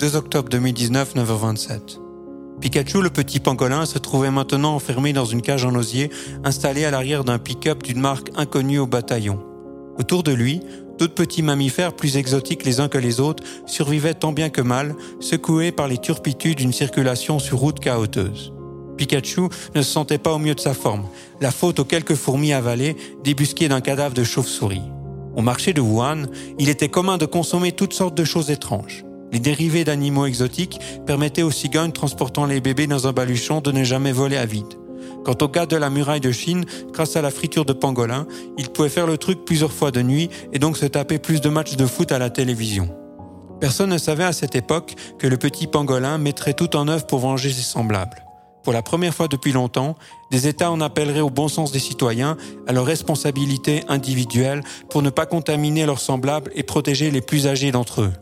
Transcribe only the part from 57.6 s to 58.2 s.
d'entre eux.